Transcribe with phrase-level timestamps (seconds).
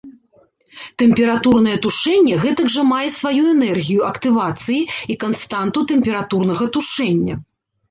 [1.01, 4.81] Тэмпературнае тушэнне гэтак жа мае сваю энергію актывацыі
[5.15, 7.35] і канстанту тэмпературнага тушэння.